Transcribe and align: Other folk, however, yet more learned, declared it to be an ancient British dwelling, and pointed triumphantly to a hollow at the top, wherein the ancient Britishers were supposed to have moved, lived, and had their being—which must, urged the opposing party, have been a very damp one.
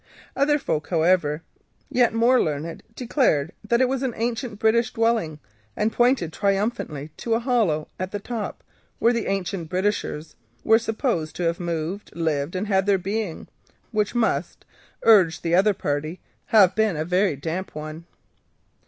Other 0.35 0.57
folk, 0.57 0.87
however, 0.87 1.43
yet 1.87 2.11
more 2.11 2.41
learned, 2.41 2.81
declared 2.95 3.49
it 3.49 3.69
to 3.69 3.77
be 3.85 4.03
an 4.03 4.13
ancient 4.15 4.57
British 4.57 4.91
dwelling, 4.91 5.37
and 5.77 5.93
pointed 5.93 6.33
triumphantly 6.33 7.11
to 7.17 7.35
a 7.35 7.39
hollow 7.39 7.87
at 7.99 8.11
the 8.11 8.17
top, 8.19 8.63
wherein 8.97 9.15
the 9.17 9.29
ancient 9.29 9.69
Britishers 9.69 10.35
were 10.63 10.79
supposed 10.79 11.35
to 11.35 11.43
have 11.43 11.59
moved, 11.59 12.11
lived, 12.15 12.55
and 12.55 12.65
had 12.65 12.87
their 12.87 12.97
being—which 12.97 14.15
must, 14.15 14.65
urged 15.03 15.43
the 15.43 15.53
opposing 15.53 15.75
party, 15.75 16.19
have 16.47 16.73
been 16.73 16.97
a 16.97 17.05
very 17.05 17.35
damp 17.35 17.75
one. 17.75 18.05